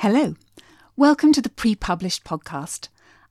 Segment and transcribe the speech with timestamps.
[0.00, 0.34] Hello.
[0.96, 2.88] Welcome to the pre published podcast.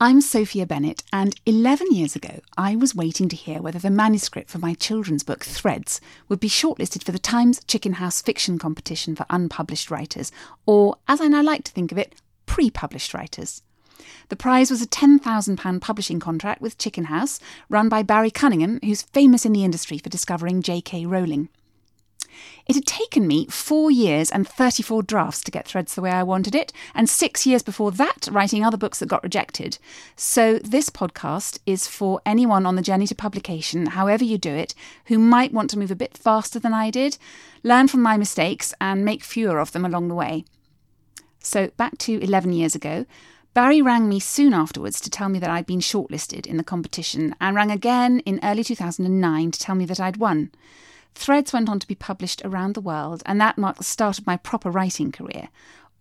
[0.00, 4.48] I'm Sophia Bennett, and 11 years ago, I was waiting to hear whether the manuscript
[4.48, 9.16] for my children's book, Threads, would be shortlisted for the Times Chicken House Fiction Competition
[9.16, 10.30] for Unpublished Writers,
[10.64, 12.14] or, as I now like to think of it,
[12.46, 13.64] pre published writers.
[14.28, 17.40] The prize was a £10,000 publishing contract with Chicken House,
[17.70, 21.06] run by Barry Cunningham, who's famous in the industry for discovering J.K.
[21.06, 21.48] Rowling.
[22.66, 26.22] It had taken me four years and 34 drafts to get Threads the way I
[26.22, 29.78] wanted it, and six years before that, writing other books that got rejected.
[30.16, 34.74] So, this podcast is for anyone on the journey to publication, however you do it,
[35.06, 37.18] who might want to move a bit faster than I did,
[37.62, 40.44] learn from my mistakes, and make fewer of them along the way.
[41.40, 43.06] So, back to 11 years ago.
[43.54, 47.34] Barry rang me soon afterwards to tell me that I'd been shortlisted in the competition
[47.38, 50.50] and rang again in early 2009 to tell me that I'd won.
[51.14, 54.26] Threads went on to be published around the world, and that marked the start of
[54.26, 55.48] my proper writing career.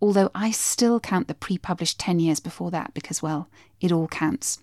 [0.02, 3.48] Although I still count the pre published 10 years before that because, well,
[3.80, 4.60] it all counts.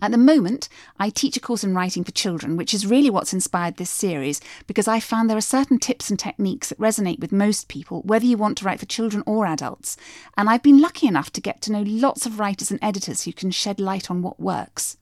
[0.00, 0.68] At the moment,
[0.98, 4.40] I teach a course in writing for children, which is really what's inspired this series
[4.66, 8.26] because I found there are certain tips and techniques that resonate with most people, whether
[8.26, 9.96] you want to write for children or adults.
[10.36, 13.32] And I've been lucky enough to get to know lots of writers and editors who
[13.32, 14.98] can shed light on what works.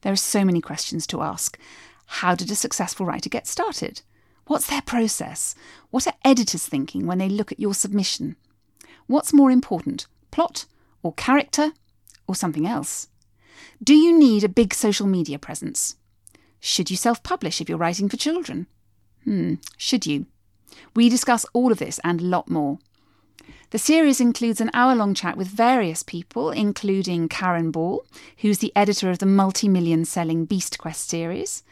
[0.00, 1.58] There are so many questions to ask.
[2.06, 4.02] How did a successful writer get started?
[4.46, 5.54] What's their process?
[5.90, 8.36] What are editors thinking when they look at your submission?
[9.06, 10.66] What's more important, plot
[11.02, 11.72] or character
[12.26, 13.08] or something else?
[13.82, 15.96] Do you need a big social media presence?
[16.60, 18.66] Should you self publish if you're writing for children?
[19.24, 20.26] Hmm, should you?
[20.94, 22.78] We discuss all of this and a lot more.
[23.70, 28.04] The series includes an hour long chat with various people, including Karen Ball,
[28.38, 31.64] who's the editor of the multi million selling Beast Quest series,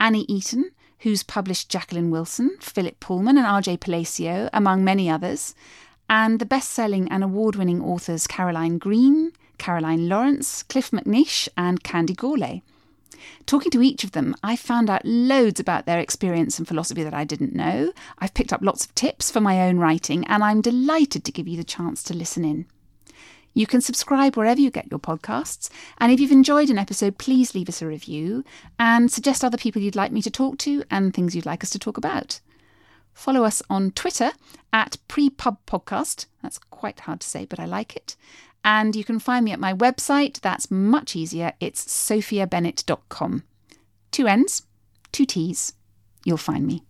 [0.00, 3.78] Annie Eaton, who's published Jacqueline Wilson, Philip Pullman, and R.J.
[3.78, 5.54] Palacio, among many others,
[6.08, 11.82] and the best selling and award winning authors Caroline Green, Caroline Lawrence, Cliff McNish, and
[11.82, 12.62] Candy Gourlay.
[13.46, 17.14] Talking to each of them, I found out loads about their experience and philosophy that
[17.14, 17.92] I didn't know.
[18.18, 21.48] I've picked up lots of tips for my own writing, and I'm delighted to give
[21.48, 22.66] you the chance to listen in.
[23.54, 25.70] You can subscribe wherever you get your podcasts.
[25.98, 28.44] And if you've enjoyed an episode, please leave us a review
[28.78, 31.70] and suggest other people you'd like me to talk to and things you'd like us
[31.70, 32.40] to talk about.
[33.14, 34.32] Follow us on Twitter
[34.72, 36.26] at prepubpodcast.
[36.42, 38.16] That's quite hard to say, but I like it.
[38.64, 40.40] And you can find me at my website.
[40.40, 41.52] That's much easier.
[41.60, 43.44] It's sophiabennett.com.
[44.10, 44.62] Two N's,
[45.12, 45.74] two T's.
[46.24, 46.82] You'll find me.